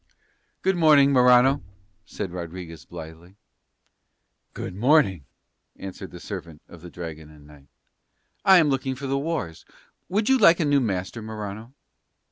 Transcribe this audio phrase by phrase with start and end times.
[0.63, 1.61] "Good morning, Morano,"
[2.07, 3.35] said Rodriguez blithely.
[4.55, 5.25] "Good morning,"
[5.75, 7.67] answered the servant of the Dragon and Knight.
[8.43, 9.63] "I am looking for the wars.
[10.09, 11.75] Would you like a new master, Morano?"